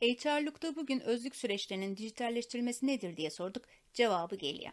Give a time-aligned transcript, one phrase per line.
[0.00, 3.64] HR'lukta bugün özlük süreçlerinin dijitalleştirilmesi nedir diye sorduk.
[3.94, 4.72] Cevabı geliyor.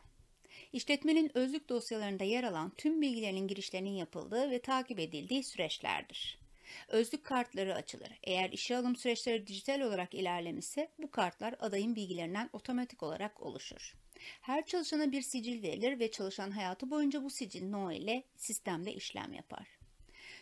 [0.73, 6.39] İşletmenin özlük dosyalarında yer alan tüm bilgilerin girişlerinin yapıldığı ve takip edildiği süreçlerdir.
[6.87, 8.09] Özlük kartları açılır.
[8.23, 13.95] Eğer işe alım süreçleri dijital olarak ilerlemişse bu kartlar adayın bilgilerinden otomatik olarak oluşur.
[14.41, 19.33] Her çalışana bir sicil verilir ve çalışan hayatı boyunca bu sicil no ile sistemde işlem
[19.33, 19.80] yapar.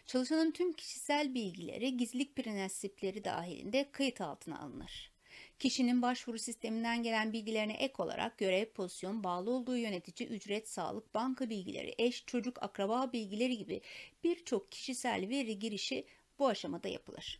[0.09, 5.11] Çalışanın tüm kişisel bilgileri gizlilik prensipleri dahilinde kayıt altına alınır.
[5.59, 11.49] Kişinin başvuru sisteminden gelen bilgilerine ek olarak görev, pozisyon, bağlı olduğu yönetici, ücret, sağlık, banka
[11.49, 13.81] bilgileri, eş, çocuk, akraba bilgileri gibi
[14.23, 16.05] birçok kişisel veri girişi
[16.39, 17.39] bu aşamada yapılır.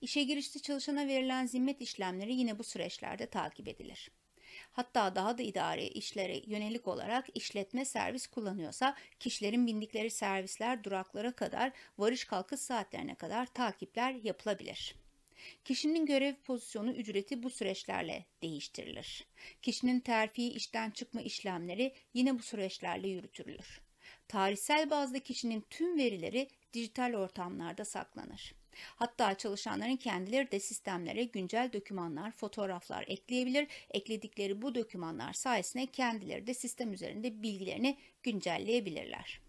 [0.00, 4.10] İşe girişte çalışana verilen zimmet işlemleri yine bu süreçlerde takip edilir.
[4.72, 11.72] Hatta daha da idari işlere yönelik olarak işletme servis kullanıyorsa kişilerin bindikleri servisler duraklara kadar
[11.98, 14.94] varış kalkış saatlerine kadar takipler yapılabilir.
[15.64, 19.26] Kişinin görev pozisyonu ücreti bu süreçlerle değiştirilir.
[19.62, 23.80] Kişinin terfi işten çıkma işlemleri yine bu süreçlerle yürütülür.
[24.28, 28.54] Tarihsel bazda kişinin tüm verileri dijital ortamlarda saklanır.
[28.96, 33.66] Hatta çalışanların kendileri de sistemlere güncel dokümanlar, fotoğraflar ekleyebilir.
[33.90, 39.40] Ekledikleri bu dokümanlar sayesinde kendileri de sistem üzerinde bilgilerini güncelleyebilirler.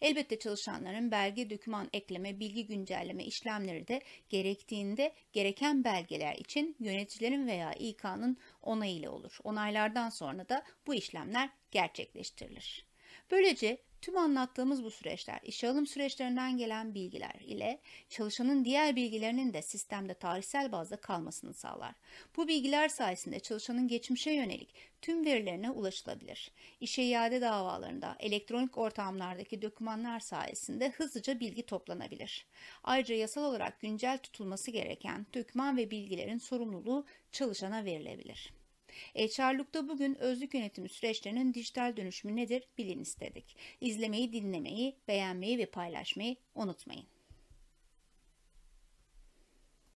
[0.00, 7.72] Elbette çalışanların belge, doküman ekleme, bilgi güncelleme işlemleri de gerektiğinde gereken belgeler için yöneticilerin veya
[7.72, 9.38] İK'nın onayıyla olur.
[9.44, 12.86] Onaylardan sonra da bu işlemler gerçekleştirilir.
[13.30, 19.62] Böylece Tüm anlattığımız bu süreçler, işe alım süreçlerinden gelen bilgiler ile çalışanın diğer bilgilerinin de
[19.62, 21.94] sistemde tarihsel bazda kalmasını sağlar.
[22.36, 26.50] Bu bilgiler sayesinde çalışanın geçmişe yönelik tüm verilerine ulaşılabilir.
[26.80, 32.46] İşe iade davalarında elektronik ortamlardaki dokümanlar sayesinde hızlıca bilgi toplanabilir.
[32.84, 38.61] Ayrıca yasal olarak güncel tutulması gereken doküman ve bilgilerin sorumluluğu çalışana verilebilir.
[39.14, 43.56] HR'lukta bugün özlük yönetimi süreçlerinin dijital dönüşümü nedir bilin istedik.
[43.80, 47.06] İzlemeyi, dinlemeyi, beğenmeyi ve paylaşmayı unutmayın.